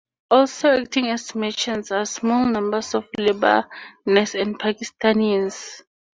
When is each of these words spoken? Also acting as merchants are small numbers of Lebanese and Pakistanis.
Also 0.31 0.69
acting 0.81 1.09
as 1.11 1.35
merchants 1.35 1.91
are 1.91 2.05
small 2.07 2.43
numbers 2.47 2.95
of 2.95 3.05
Lebanese 3.19 4.33
and 4.41 4.57
Pakistanis. 4.59 5.83